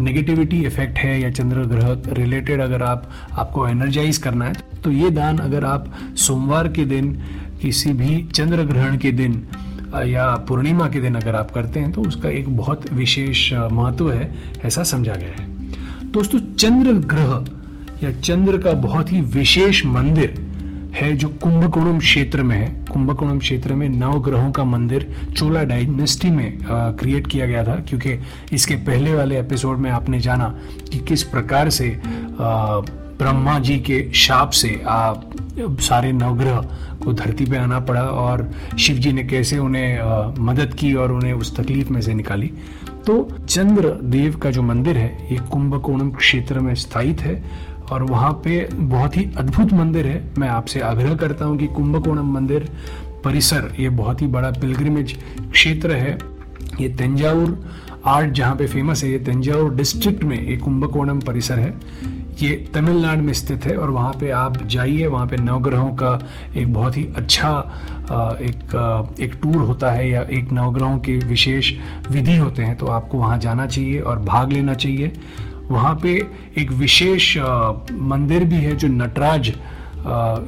नेगेटिविटी 0.00 0.64
इफ़ेक्ट 0.66 0.98
है 0.98 1.20
या 1.20 1.30
चंद्र 1.30 1.64
ग्रह 1.66 2.14
रिलेटेड 2.14 2.60
अगर 2.60 2.82
आप 2.82 3.08
आपको 3.34 3.66
एनर्जाइज 3.68 4.18
करना 4.18 4.44
है 4.44 4.80
तो 4.84 4.90
ये 4.90 5.10
दान 5.10 5.38
अगर 5.38 5.64
आप 5.64 5.92
सोमवार 6.18 6.68
के 6.68 6.84
दिन 6.86 7.12
किसी 7.62 7.92
भी 7.92 8.22
चंद्र 8.34 8.64
ग्रहण 8.64 8.96
के 8.98 9.12
दिन 9.12 9.42
या 10.02 10.34
पूर्णिमा 10.48 10.88
के 10.88 11.00
दिन 11.00 11.14
अगर 11.14 11.34
आप 11.34 11.50
करते 11.50 11.80
हैं 11.80 11.92
तो 11.92 12.02
उसका 12.02 12.28
एक 12.28 12.56
बहुत 12.56 12.92
विशेष 12.92 13.52
महत्व 13.52 14.12
है 14.12 14.34
ऐसा 14.64 14.82
समझा 14.82 15.14
गया 15.14 15.42
है। 15.42 15.46
दोस्तों 16.12 16.38
चंद्र 16.54 16.92
ग्रह 16.92 17.44
या 18.02 18.12
चंद्र 18.20 18.58
का 18.58 18.72
बहुत 18.72 19.12
ही 19.12 19.20
विशेष 19.20 19.84
मंदिर 19.86 20.40
है 20.94 21.12
जो 21.16 21.28
कुंभकोणम 21.28 21.98
क्षेत्र 21.98 22.42
में 22.42 22.56
है। 22.56 22.84
कुंभकोणम 22.92 23.38
क्षेत्र 23.38 23.74
में 23.74 23.88
नव 23.88 24.20
ग्रहों 24.22 24.50
का 24.52 24.64
मंदिर 24.64 25.08
चोला 25.36 25.62
डायनेस्टी 25.62 26.30
में 26.30 26.58
क्रिएट 26.70 27.26
किया 27.26 27.46
गया 27.46 27.64
था 27.64 27.74
क्योंकि 27.88 28.18
इसके 28.52 28.74
पहले 28.74 29.14
वाले 29.14 29.38
एपिसोड 29.40 29.78
में 29.78 29.90
आपने 29.90 30.20
जाना 30.20 30.54
कि 30.92 30.98
किस 30.98 31.22
प्रकार 31.22 31.70
से 31.70 32.00
आ, 32.40 32.80
ब्रह्मा 33.18 33.58
जी 33.58 33.78
के 33.78 34.10
शाप 34.14 34.50
से 34.50 34.82
आ, 34.86 35.14
सारे 35.58 36.12
नवग्रह 36.12 36.68
को 37.04 37.12
धरती 37.12 37.44
पे 37.44 37.56
आना 37.56 37.78
पड़ा 37.80 38.02
और 38.02 38.50
शिव 38.78 38.96
जी 38.96 39.12
ने 39.12 39.24
कैसे 39.24 39.58
उन्हें 39.58 40.34
मदद 40.40 40.74
की 40.74 40.92
और 40.94 41.12
उन्हें 41.12 41.32
उस 41.32 41.56
तकलीफ़ 41.56 41.92
में 41.92 42.00
से 42.00 42.14
निकाली। 42.14 42.50
तो 43.06 43.22
चंद्र 43.48 43.90
देव 44.02 44.36
का 44.36 44.50
जो 44.50 44.62
मंदिर 44.62 44.96
है, 44.96 45.28
ये 45.32 45.38
कुंभकोणम 45.52 46.10
क्षेत्र 46.10 46.60
में 46.60 46.74
स्थायित 46.74 47.20
है 47.20 47.42
और 47.92 48.02
वहाँ 48.02 48.32
पे 48.44 48.68
बहुत 48.72 49.16
ही 49.16 49.24
अद्भुत 49.36 49.72
मंदिर 49.72 50.06
है। 50.06 50.22
मैं 50.38 50.48
आपसे 50.48 50.80
आग्रह 50.80 51.14
करता 51.14 51.44
हूँ 51.44 51.58
कि 51.58 51.66
कुंभकोणम 51.66 52.32
मंदिर 52.34 52.68
परिसर, 53.24 53.72
ये 53.80 53.88
बहुत 53.90 54.22
ही 54.22 54.26
बड़ा 54.26 54.50
पिलग्रिमेज 54.50 55.16
क्षेत्र 55.52 55.92
है। 55.92 56.18
ये 56.80 56.88
तंजावुर 56.90 57.58
आर्ट 58.06 58.32
जहाँ 58.32 58.56
पे 58.56 58.66
फ़ेमस 58.66 59.02
है, 59.04 59.10
ये 59.10 59.18
तंजावुर 59.18 59.74
डिस्ट्रिक्ट 59.74 60.24
में 60.24 60.40
ये 60.40 60.56
कुंभकोणम 60.56 61.20
परिसर 61.20 61.58
है। 61.58 61.72
ये 62.42 62.54
तमिलनाडु 62.74 63.22
में 63.22 63.32
स्थित 63.32 63.64
है 63.66 63.76
और 63.76 63.90
वहाँ 63.90 64.12
पे 64.20 64.30
आप 64.30 64.56
जाइए, 64.66 65.06
वहाँ 65.06 65.26
पे 65.26 65.36
नवग्रहों 65.36 65.90
का 65.94 66.18
एक 66.56 66.72
बहुत 66.74 66.96
ही 66.96 67.04
अच्छा 67.16 67.50
एक 68.42 69.16
एक 69.20 69.34
टूर 69.42 69.56
होता 69.56 69.90
है 69.90 70.08
या 70.10 70.22
एक 70.30 70.52
नवग्रहों 70.52 70.98
के 70.98 71.16
विशेष 71.26 71.72
विधि 72.10 72.36
होते 72.36 72.62
हैं 72.62 72.76
तो 72.76 72.86
आपको 72.88 73.18
वहाँ 73.18 73.38
जाना 73.38 73.66
चाहिए 73.66 74.00
और 74.00 74.18
भाग 74.24 74.52
लेना 74.52 74.74
चाहिए। 74.74 75.12
वहाँ 75.70 75.94
पे 76.02 76.14
एक 76.58 76.70
विशेष 76.72 77.36
मंदिर 77.92 78.44
भी 78.44 78.56
है 78.56 78.74
जो 78.76 78.88
नटराज 78.88 79.52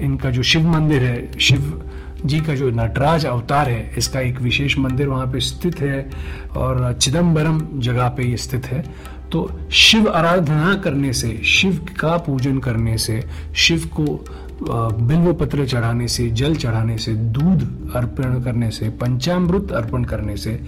इनका 0.03 0.31
जो 0.31 0.43
शिव 0.43 0.69
मंदिर 0.69 1.03
है, 1.03 1.39
शिव 1.41 1.83
जी 2.25 2.41
का 2.41 2.55
जो 2.55 2.71
नटराज 2.71 3.25
अवतार 3.27 3.69
है, 3.69 3.93
इसका 3.99 4.21
एक 4.21 4.41
विशेष 4.41 4.77
मंदिर 4.79 5.09
वहाँ 5.09 5.27
पे 5.33 5.41
स्थित 5.41 5.81
है 5.81 6.09
और 6.57 6.93
चिदम्बरम 6.93 7.61
जगह 7.81 8.09
पे 8.09 8.25
ये 8.25 8.37
स्थित 8.37 8.67
है। 8.67 8.85
तो 9.33 9.51
शिव 9.73 10.09
आराधना 10.09 10.75
करने 10.75 11.13
से, 11.13 11.37
शिव 11.45 11.87
का 12.01 12.17
पूजन 12.17 12.59
करने 12.59 12.97
से, 12.99 13.23
शिव 13.57 13.89
को 13.97 14.25
बिल्व 14.63 15.33
पत्र 15.35 15.67
चढ़ाने 15.67 16.07
से, 16.09 16.29
जल 16.31 16.55
चढ़ाने 16.57 16.97
से, 16.99 17.13
दूध 17.13 17.93
अर्पण 17.97 18.41
करने 18.43 18.71
से, 18.71 18.89
पंचामृत 19.01 19.73
अर्पण 19.73 20.05
करने 20.05 20.37
से 20.37 20.61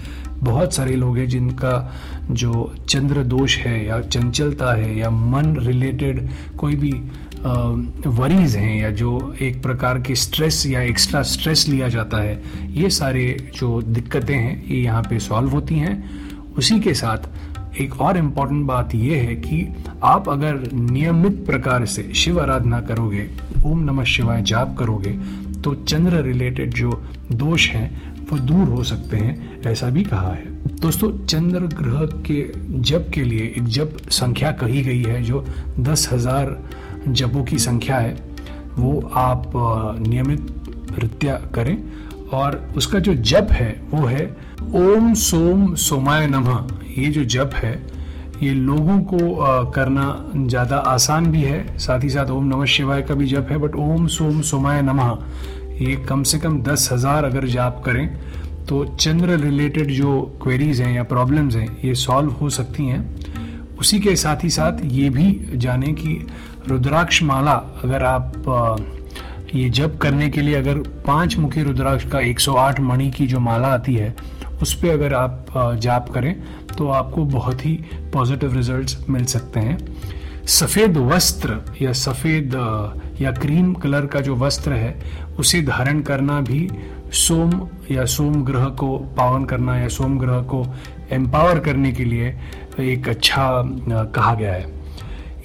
बहुत 0.43 0.75
सारे 0.75 0.97
लोग 0.97 1.17
हैं 1.19 1.29
जिनका 1.29 1.73
जो 2.31 2.73
चंद्र 2.89 3.23
दोष 3.25 3.57
है 3.59 3.85
या 3.87 4.01
चंचलता 4.01 4.75
है 4.77 4.97
या 4.99 5.11
मन 5.11 5.57
रिलेटेड 5.59 6.29
कोई 6.59 6.77
भी 6.77 6.93
वरीज 7.41 8.57
हैं 8.57 8.77
या 8.81 8.91
जो 8.91 9.35
एक 9.43 9.63
प्रकार 9.63 10.01
के 10.01 10.15
स्ट्रेस 10.17 10.65
या 10.67 10.81
एक्स्ट्रा 10.83 11.23
स्ट्रेस 11.23 11.67
लिया 11.69 11.89
जाता 11.89 12.23
है, 12.23 12.43
ये 12.73 12.91
सारे 12.91 13.51
जो 13.55 13.81
दिक्कतें 13.83 14.35
हैं, 14.35 14.67
ये 14.67 14.83
यहाँ 14.83 15.03
पे 15.03 15.19
सॉल्व 15.19 15.51
होती 15.51 15.75
हैं। 15.75 16.03
उसी 16.59 16.79
के 16.81 16.95
साथ 16.95 17.29
एक 17.81 18.01
और 18.01 18.17
इंपॉर्टेंट 18.19 18.65
बात 18.67 18.95
यह 18.95 19.23
है 19.23 19.35
कि 19.37 19.67
आप 20.05 20.29
अगर 20.29 20.71
नियमित 20.73 21.45
प्रकार 21.47 21.85
से 21.87 22.03
शिव 22.15 22.41
आराधना 22.41 22.81
करोगे, 22.83 23.29
ओम 23.67 23.85
नमः 23.85 24.05
शिवाय 24.07 24.43
जाप 24.43 24.77
करोगे 24.79 25.11
तो 25.59 25.75
चंद्र 25.75 26.23
रिलेटेड 26.23 26.75
जो 26.75 26.91
दोष 27.33 27.69
हैं, 27.69 27.91
वो 28.31 28.39
दूर 28.39 28.69
हो 28.69 28.83
सकते 28.85 29.17
हैं, 29.17 29.61
ऐसा 29.63 29.89
भी 29.91 30.03
कहा 30.05 30.33
है। 30.33 30.45
दोस्तों, 30.81 31.11
चंद्र 31.27 31.67
ग्रह 31.73 32.05
के 32.27 32.43
जप 32.81 33.11
के 33.15 33.23
लिए 33.23 33.47
एक 33.49 33.65
जप 33.67 33.97
संख्या 34.11 34.51
कही 34.55 34.83
गई 34.83 35.03
है, 35.03 35.23
जो 35.23 35.45
दस 35.81 36.09
हज़ार 36.13 36.57
जपों 37.09 37.45
की 37.45 37.59
संख्या 37.59 37.97
है, 37.97 38.17
वो 38.79 39.01
आप 39.17 39.53
नियमित 40.01 40.41
नृत्य 40.93 41.41
करें। 41.55 41.77
और 42.33 42.57
उसका 42.77 42.99
जो 42.99 43.15
जप 43.15 43.49
है, 43.51 43.71
वो 43.91 44.07
है, 44.07 44.25
ओम 44.77 45.13
सोम 45.17 45.75
सोमाय 45.77 46.27
नमः। 46.27 46.67
ये 46.99 47.11
जो 47.11 47.25
जप 47.27 47.55
है, 47.55 47.73
ये 48.43 48.53
लोगों 48.55 48.99
को 49.05 49.19
करना 49.71 50.33
ज़्यादा 50.39 50.77
आसान 50.77 51.27
भी 51.27 51.43
है। 51.43 51.79
साथ 51.79 52.05
ही 52.05 52.09
साथ 52.11 52.31
ओम 52.31 52.45
नमः 52.47 52.65
शिवाय 52.67 53.03
का 53.03 53.15
भी 53.15 53.27
जप 53.27 53.49
है 53.51 53.59
बट 53.59 53.77
ओम 53.77 54.07
सोम 54.09 54.41
सोमाय 54.43 54.83
नमः। 54.83 55.17
ये 55.81 55.97
कम 56.09 56.23
से 56.23 56.39
कम 56.39 56.61
दस 56.63 56.89
हज़ार 56.93 57.25
अगर 57.25 57.47
जाप 57.49 57.83
करें 57.85 58.07
तो 58.69 58.85
चंद्र 58.97 59.37
रिलेटेड 59.39 59.91
जो 59.93 60.21
क्वेरीज 60.43 60.81
हैं 60.81 60.95
या 60.95 61.03
प्रॉब्लम्स 61.05 61.57
हैं, 61.57 61.69
ये 61.85 61.95
सॉल्व 61.97 62.31
हो 62.31 62.49
सकती 62.51 62.87
हैं। 62.87 63.77
उसी 63.81 64.01
के 64.01 64.15
साथ 64.17 64.45
ही 64.45 64.51
साथ 64.51 64.85
ये 64.85 65.09
भी 65.11 65.31
जाने 65.55 65.93
कि 65.95 66.27
रुद्राक्ष 66.69 67.23
माला 67.23 67.53
अगर 67.85 68.03
आप 68.05 68.33
ये 69.55 69.69
जप 69.71 69.99
करने 70.03 70.29
के 70.31 70.41
लिए 70.41 70.55
अगर 70.55 70.79
पाँच 71.07 71.37
मुखी 71.37 71.63
रुद्राक्ष 71.63 72.05
का 72.09 72.21
108 72.21 72.81
मणि 72.81 73.11
की 73.11 73.27
जो 73.27 73.41
माला 73.41 73.69
आती 73.69 73.95
है, 73.95 74.15
उस 74.63 74.75
पर 74.75 74.89
अगर 74.89 75.15
आप 75.15 75.47
जाप 75.81 76.09
करें 76.09 76.35
तो 76.79 76.89
आपको 76.89 77.25
बहुत 77.25 77.65
ही 77.67 77.73
पॉजिटिव 78.13 78.57
रिजल्ट्स 78.57 78.99
मिल 79.11 79.25
सकते 79.25 79.61
हैं। 79.61 79.79
सफ़ेद 80.47 80.97
वस्त्र 80.97 81.59
या 81.83 81.93
सफ़ेद 81.93 82.55
या 83.21 83.33
क्रीम 83.33 83.73
कलर 83.75 84.07
का 84.07 84.21
जो 84.21 84.37
वस्त्र 84.37 84.73
है, 84.73 84.95
उसे 85.39 85.63
धारण 85.63 86.01
करना 86.01 86.41
भी 86.41 86.69
सोम 87.13 87.69
या 87.91 88.05
सोम 88.05 88.43
ग्रह 88.45 88.65
को 88.65 88.97
पावन 89.17 89.45
करना 89.45 89.77
या 89.79 89.89
सोम 89.89 90.19
ग्रह 90.19 90.41
को 90.43 90.65
एम्पावर 91.13 91.59
करने 91.59 91.93
के 91.93 92.05
लिए 92.05 92.37
एक 92.81 93.09
अच्छा 93.09 93.63
कहा 94.15 94.35
गया 94.35 94.53
है। 94.53 94.67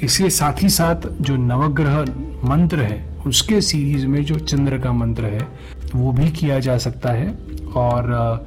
इसके 0.03 0.29
साथ 0.29 0.63
ही 0.63 0.69
साथ 0.69 1.07
जो 1.21 1.35
नवग्रह 1.35 2.01
मंत्र 2.49 2.81
है 2.81 3.12
उसके 3.27 3.61
सीरीज़ 3.61 4.05
में 4.07 4.23
जो 4.25 4.39
चंद्र 4.39 4.77
का 4.77 4.91
मंत्र 4.91 5.25
है, 5.25 5.47
वो 5.95 6.11
भी 6.11 6.29
किया 6.31 6.59
जा 6.59 6.77
सकता 6.77 7.11
है। 7.11 7.27
और 7.75 8.45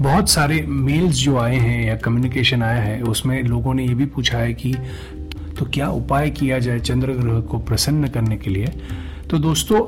बहुत 0.00 0.30
सारे 0.30 0.60
मेल्स 0.68 1.14
जो 1.14 1.36
आए 1.38 1.56
हैं 1.56 1.84
या 1.86 1.96
कम्युनिकेशन 1.96 2.62
आया 2.62 2.80
है, 2.80 3.00
उसमें 3.02 3.42
लोगों 3.42 3.74
ने 3.74 3.86
ये 3.86 3.94
भी 3.94 4.06
पूछा 4.06 4.38
है 4.38 4.52
कि 4.54 4.74
तो 5.58 5.64
क्या 5.64 5.88
उपाय 5.90 6.30
किया 6.30 6.58
जाए 6.58 6.78
चंद्र 6.80 7.12
ग्रह 7.12 7.40
को 7.40 7.58
प्रसन्न 7.58 8.08
करने 8.08 8.36
के 8.36 8.50
लिए? 8.50 8.66
तो 9.30 9.38
दोस्तों, 9.38 9.80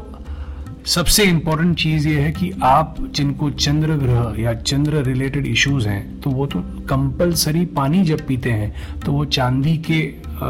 सबसे 0.86 1.24
इम्पोर्टेंट 1.24 1.76
चीज़ 1.78 2.08
ये 2.08 2.20
है 2.20 2.32
कि 2.32 2.50
आप 2.62 2.96
जिनको 3.14 3.50
चंद्र 3.50 3.94
ग्रह 3.96 4.42
या 4.42 4.52
चंद्र 4.54 5.02
रिलेटेड 5.02 5.46
इश्यूज़ 5.46 5.88
हैं 5.88 6.20
तो 6.20 6.30
वो 6.30 6.46
तो 6.46 6.60
कंपलसरी 6.88 7.64
पानी 7.66 8.02
जब 8.04 8.26
पीते 8.26 8.50
हैं 8.50 9.00
तो 9.00 9.12
वो 9.12 9.24
चांदी 9.24 9.76
के 9.90 10.00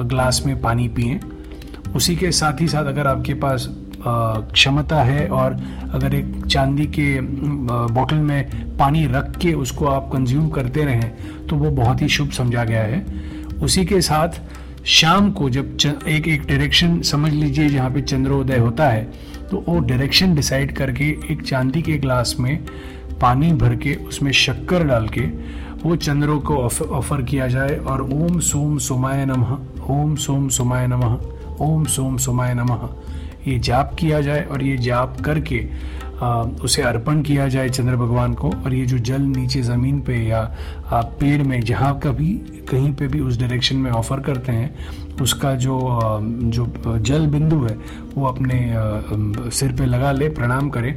ग्लास 0.09 0.43
में 0.47 0.61
पानी 0.61 0.89
पिए। 0.89 1.21
उसी 1.95 2.17
के 2.17 2.31
साथ 2.33 2.61
ही 2.61 2.69
साथ 2.69 2.85
अगर 2.85 3.07
आपके 3.07 3.35
पास 3.35 3.69
क्षमता 4.07 5.03
है 5.03 5.27
और 5.29 5.57
अगर 5.93 6.15
एक 6.15 6.47
चांदी 6.47 6.87
के 6.87 7.21
बॉटल 7.95 8.17
में 8.17 8.77
पानी 8.77 9.07
रख 9.07 9.37
के 9.37 9.53
उसको 9.53 9.87
आप 9.87 10.11
कंज्यूम 10.13 10.49
करते 10.49 10.85
रहें 10.85 11.47
तो 11.47 11.57
वो 11.57 11.71
बहुत 11.71 12.03
ही 12.03 12.09
शुभ 12.09 12.31
समझा 12.31 12.65
गया 12.65 12.83
है। 12.83 13.05
उसी 13.63 13.85
के 13.85 14.01
साथ 14.01 14.41
शाम 14.87 15.31
को 15.33 15.51
जब 15.51 15.77
एक 16.09 16.29
एक 16.29 16.47
डायरेक्शन 16.47 17.01
समझ 17.03 17.33
लीजिए 17.33 17.69
जहाँ 17.69 17.91
पे 17.91 18.01
चंद्रोदय 18.01 18.59
होता 18.59 18.89
है 18.89 19.05
तो 19.51 19.65
वो 19.69 19.79
डायरेक्शन 19.81 20.35
डिसाइड 20.35 20.77
करके 20.77 21.05
एक 21.31 21.43
चांदी 21.43 21.83
के 21.83 21.99
ग्लास 21.99 22.37
में 22.41 22.65
पानी 23.21 23.53
भर 23.53 23.77
के 23.77 23.95
उसमें 23.95 24.33
शक्कर 24.33 24.85
डाल 24.85 25.09
के 25.09 25.27
वो 25.85 25.97
चंद्रों 25.97 26.41
को 26.41 26.57
ऑफ़र 26.93 27.23
किया 27.23 27.47
जाए 27.47 27.77
और 27.77 28.03
ओम 28.03 28.39
सोम 28.41 28.79
सोमाय 28.79 29.25
नमः, 29.27 29.57
ओम 29.91 30.15
सोम 30.17 30.49
सोमाय 30.49 30.87
नमः। 30.87 31.34
ओम 31.61 31.85
सोम 31.85 32.17
सोमाय 32.17 32.55
नमः। 32.55 32.89
ये 33.49 33.59
जाप 33.59 33.95
किया 33.95 34.21
जाए 34.21 34.43
और 34.43 34.63
ये 34.63 34.77
जाप 34.79 35.21
करके 35.21 35.69
आ, 36.15 36.43
उसे 36.65 36.83
अर्पण 36.83 37.21
किया 37.23 37.49
जाए 37.49 37.69
चंद्र 37.69 37.97
भगवान 37.97 38.35
को 38.35 38.49
और 38.49 38.75
ये 38.75 38.85
जो 38.87 38.99
जल 38.99 39.23
नीचे 39.23 39.63
ज़मीन 39.63 40.01
पे 40.01 40.17
या 40.29 40.41
आप 40.93 41.17
पेड़ 41.21 41.43
में 41.43 41.61
जहाँ 41.61 41.99
कभी 42.05 42.33
कहीं 42.71 42.93
पे 42.93 43.09
भी 43.09 43.21
उस 43.21 43.39
डायरेक्शन 43.41 43.77
में 43.77 43.91
ऑफ़र 43.91 44.21
करते 44.21 44.53
हैं 44.53 45.19
उसका 45.23 45.55
जो 45.55 45.79
जो 46.45 46.99
जल 46.99 47.27
बिंदु 47.27 47.61
है 47.65 47.77
वो 48.15 48.27
अपने 48.27 49.51
सिर 49.51 49.73
पे 49.73 49.87
लगा 49.87 50.13
ले 50.13 50.29
प्रणाम 50.29 50.71
करें। 50.71 50.95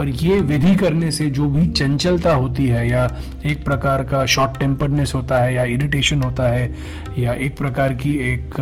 और 0.00 0.08
ये 0.08 0.40
विधि 0.40 0.74
करने 0.76 1.10
से 1.10 1.26
जो 1.30 1.48
भी 1.50 1.66
चंचलता 1.66 2.34
होती 2.34 2.66
है 2.66 2.88
या 2.88 3.08
एक 3.46 3.64
प्रकार 3.64 4.02
का 4.04 4.24
शॉर्ट 4.26 4.58
टेम्पर्डनेस 4.58 5.14
होता 5.14 5.38
है 5.38 5.54
या 5.54 5.64
इरिटेशन 5.64 6.22
होता 6.22 6.48
है 6.48 6.74
या 7.18 7.32
एक 7.32 7.56
प्रकार 7.58 7.94
की 7.94 8.14
एक 8.32 8.60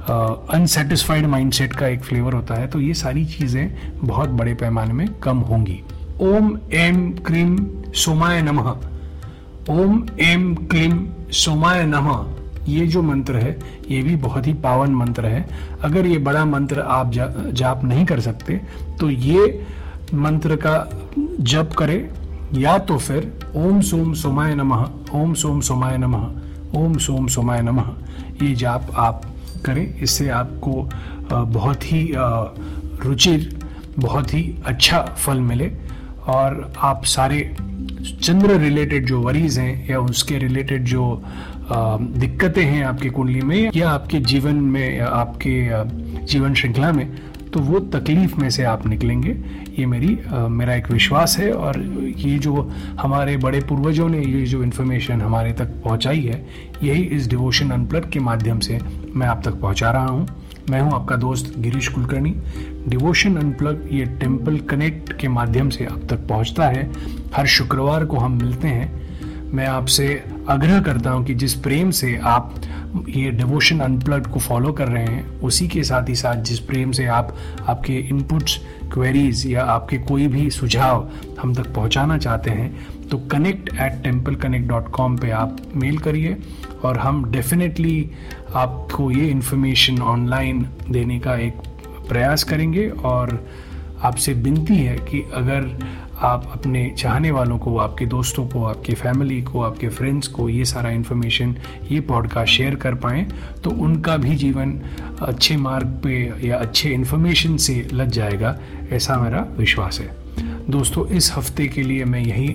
अनसेटिस्फाइड 0.00 1.26
माइंडसेट 1.26 1.72
का 1.72 1.86
एक 1.86 2.02
फ्लेवर 2.02 2.32
होता 2.32 2.54
है 2.54 2.66
तो 2.66 2.80
ये 2.80 2.94
सारी 2.94 3.24
चीज़ें 3.26 3.98
बहुत 4.04 4.28
बड़े 4.30 4.54
पैमाने 4.54 4.92
में 4.92 5.08
कम 5.20 5.38
होंगी। 5.40 5.80
ओम 6.22 6.58
एम 6.72 7.10
क्रीम 7.26 7.56
सोमाय 7.94 8.42
नमः। 8.42 8.70
ओम 9.70 10.04
एम 10.20 10.54
क्लीम 10.64 11.06
सोमाय 11.32 11.84
नमः। 11.86 12.24
ये 12.68 12.86
जो 12.86 13.02
मंत्र 13.02 13.36
है 13.36 13.58
ये 13.90 14.02
भी 14.02 14.16
बहुत 14.16 14.46
ही 14.46 14.52
पावन 14.64 14.94
मंत्र 14.94 15.26
है। 15.26 15.48
अगर 15.82 16.06
ये 16.06 16.18
बड़ा 16.18 16.44
मंत्र 16.44 16.80
आप 16.80 17.10
जा, 17.12 17.26
जाप 17.52 17.84
नहीं 17.84 18.04
कर 18.06 18.20
सकते 18.20 18.60
तो 19.00 19.10
ये 19.10 19.66
मंत्र 20.14 20.56
का 20.56 20.88
जप 21.40 21.74
करें 21.78 22.10
या 22.54 22.78
तो 22.78 22.98
फिर 22.98 23.32
ओम 23.56 23.80
सोम 23.80 24.12
सोमाय 24.14 24.54
नमः। 24.54 24.88
ओम 25.14 25.34
सोम 25.34 25.60
सोमाय 25.60 25.96
नमः। 25.98 26.78
ओम 26.78 26.96
सोम 26.98 27.26
सोमाय 27.26 27.62
नमः। 27.62 27.90
ये 28.42 28.54
जाप 28.54 28.90
आप 28.94 29.22
करें 29.60 29.94
इससे 29.96 30.28
आपको 30.28 30.88
बहुत 31.32 31.92
ही 31.92 32.02
रुचिर 33.04 33.58
बहुत 33.98 34.34
ही 34.34 34.42
अच्छा 34.66 34.98
फल 35.18 35.40
मिले। 35.40 35.70
और 36.28 36.72
आप 36.78 37.04
सारे 37.04 37.40
चंद्र 38.22 38.58
रिलेटेड 38.58 39.06
जो 39.06 39.20
वरीज 39.20 39.58
हैं 39.58 39.88
या 39.90 39.98
उसके 40.00 40.38
रिलेटेड 40.38 40.84
जो 40.84 41.22
दिक्कतें 41.72 42.64
हैं 42.64 42.84
आपकी 42.84 43.08
कुंडली 43.08 43.40
में 43.40 43.70
या 43.76 43.90
आपके 43.90 44.20
जीवन 44.20 44.54
में 44.54 45.00
आपके 45.00 45.52
जीवन 46.26 46.54
श्रृंखला 46.54 46.92
में 46.92 47.06
तो 47.52 47.60
वो 47.60 47.78
तकलीफ़ 47.92 48.36
में 48.36 48.48
से 48.50 48.64
आप 48.64 48.86
निकलेंगे। 48.86 49.30
ये 49.78 49.86
मेरी 49.86 50.18
आ, 50.28 50.46
मेरा 50.48 50.74
एक 50.74 50.90
विश्वास 50.90 51.38
है 51.38 51.52
और 51.52 51.80
ये 52.16 52.38
जो 52.38 52.70
हमारे 53.00 53.36
बड़े 53.36 53.60
पूर्वजों 53.60 54.08
ने 54.08 54.18
ये 54.18 54.44
जो 54.46 54.62
इन्फॉर्मेशन 54.62 55.20
हमारे 55.20 55.52
तक 55.52 55.66
पहुंचाई 55.84 56.20
है 56.20 56.46
यही 56.82 57.02
इस 57.02 57.28
डिवोशन 57.28 57.70
अनप्लग 57.70 58.10
के 58.10 58.20
माध्यम 58.20 58.58
से 58.58 58.78
मैं 59.16 59.26
आप 59.26 59.42
तक 59.44 59.54
पहुँचा 59.54 59.90
रहा 59.90 60.06
हूँ। 60.06 60.26
मैं 60.70 60.80
हूँ 60.80 60.92
आपका 60.92 61.16
दोस्त 61.16 61.54
गिरीश 61.58 61.88
कुलकर्णी। 61.88 62.34
डिवोशन 62.88 63.36
अनप्लग 63.36 63.88
ये 63.92 64.04
टेंपल 64.04 64.58
कनेक्ट 64.58 65.12
के 65.12 65.28
माध्यम 65.28 65.70
से 65.70 65.84
आप 65.84 66.00
तक 66.10 66.26
पहुँचता 66.28 66.66
है। 66.66 66.90
हर 67.34 67.46
शुक्रवार 67.46 68.04
को 68.04 68.16
हम 68.16 68.32
मिलते 68.32 68.68
हैं। 68.68 69.10
मैं 69.52 69.66
आपसे 69.66 70.24
आग्रह 70.48 70.80
करता 70.80 71.10
हूँ 71.10 71.24
कि 71.24 71.34
जिस 71.34 71.54
प्रेम 71.54 71.90
से 71.90 72.16
आप 72.16 72.54
ये 73.08 73.30
डिवोशन 73.30 73.80
अनप्लग 73.80 74.26
को 74.26 74.40
फॉलो 74.40 74.72
कर 74.72 74.88
रहे 74.88 75.04
हैं, 75.04 75.40
उसी 75.40 75.68
के 75.68 75.82
साथ 75.84 76.08
ही 76.08 76.14
साथ 76.14 76.36
जिस 76.36 76.58
प्रेम 76.58 76.92
से 76.92 77.06
आप 77.06 77.36
आपके 77.68 77.92
इनपुट्स 77.92 78.58
क्वेरीज 78.92 79.46
या 79.46 79.64
आपके 79.64 79.98
कोई 79.98 80.26
भी 80.26 80.50
सुझाव 80.50 81.10
हम 81.40 81.54
तक 81.54 81.74
पहुंचाना 81.74 82.18
चाहते 82.18 82.50
हैं 82.50 82.86
तो 83.10 83.18
connect 83.18 83.68
at 83.68 84.02
temple 84.02 84.34
connect 84.34 84.68
dot 84.68 84.90
com 84.90 85.16
पर 85.16 85.30
आप 85.30 85.56
मेल 85.76 85.98
करिए 85.98 86.36
और 86.84 86.98
हम 86.98 87.32
डेफिनेटली 87.32 88.10
आपको 88.54 89.10
ये 89.10 89.26
इन्फॉर्मेशन 89.26 90.02
ऑनलाइन 90.02 90.66
देने 90.90 91.18
का 91.18 91.36
एक 91.36 91.52
प्रयास 92.08 92.44
करेंगे 92.44 92.88
और 92.88 93.48
आपसे 94.02 94.32
विनती 94.32 94.76
है 94.76 94.96
कि 94.96 95.22
अगर 95.34 95.78
आप 96.18 96.50
अपने 96.52 96.94
चाहने 96.98 97.30
वालों 97.30 97.58
को, 97.58 97.78
आपके 97.78 98.06
दोस्तों 98.06 98.46
को, 98.46 98.64
आपके 98.64 98.94
फैमिली 98.94 99.42
को, 99.42 99.62
आपके 99.62 99.88
फ्रेंड्स 99.88 100.28
को 100.28 100.48
ये 100.48 100.64
सारा 100.64 100.90
इन्फॉर्मेशन 100.90 101.56
ये 101.90 102.00
पॉडकास्ट 102.00 102.52
शेयर 102.54 102.74
कर 102.74 102.94
पाएँ 102.94 103.26
तो 103.64 103.70
उनका 103.70 104.16
भी 104.16 104.36
जीवन 104.36 104.80
अच्छे 105.20 105.56
मार्ग 105.56 105.86
पे 105.86 106.46
या 106.48 106.56
अच्छे 106.56 106.90
इन्फॉर्मेशन 106.90 107.56
से 107.56 107.88
लग 107.92 108.08
जाएगा, 108.08 108.58
ऐसा 108.92 109.16
मेरा 109.16 109.46
विश्वास 109.58 110.00
है। 110.00 110.19
दोस्तों, 110.68 111.06
इस 111.08 111.32
हफ़्ते 111.32 111.66
के 111.68 111.82
लिए 111.82 112.04
मैं 112.04 112.20
यही 112.20 112.48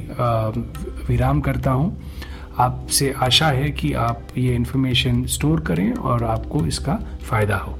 विराम 1.08 1.42
करता 1.42 1.72
हूँ। 1.72 2.12
आपसे 2.58 3.14
आशा 3.24 3.48
है 3.48 3.72
कि 3.72 3.92
आप 3.94 4.28
ये 4.38 4.56
इन्फॉर्मेशन 4.56 5.26
स्टोर 5.26 5.60
करें 5.60 5.94
और 5.94 6.24
आपको 6.24 6.66
इसका 6.66 6.96
फ़ायदा 7.22 7.58
हो। 7.58 7.72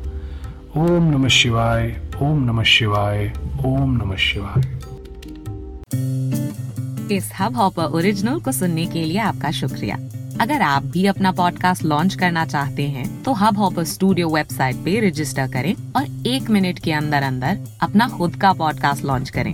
ओम 0.78 1.04
नमः 1.12 1.28
शिवाय, 1.30 1.96
ओम 2.22 2.44
नमः 2.44 2.64
शिवाय, 2.64 3.32
ओम 3.66 3.92
नमः 3.92 4.16
शिवाय। 4.16 4.74
इस 7.16 7.32
हब 7.40 7.56
हॉपर 7.56 7.84
ओरिजिनल 7.84 8.40
को 8.40 8.52
सुनने 8.52 8.86
के 8.86 9.04
लिए 9.06 9.20
आपका 9.20 9.52
शुक्रिया। 9.52 9.98
अगर 10.42 10.62
आप 10.62 10.84
भी 10.84 11.06
अपना 11.06 11.32
पॉडकास्ट 11.32 11.84
लॉन्च 11.84 12.16
करना 12.16 12.46
चाहते 12.46 12.88
हैं 12.88 13.24
तो 13.24 13.34
हब 13.34 13.58
हॉपर 13.58 13.84
स्टूडियो 13.84 14.30
वेबसाइट 14.30 14.76
पे 14.76 15.00
रजिस्टर 15.08 15.48
करें 15.48 15.74
और 15.96 16.28
एक 16.28 16.50
मिनट 16.50 16.80
के 16.80 16.92
अंदर 16.92 17.24
अंदर 17.24 17.60
अपना 17.82 18.08
खुद 18.08 18.36
का 18.36 18.52
पॉडकास्ट 18.54 19.06
लॉन्च 19.06 19.30
करें। 19.30 19.54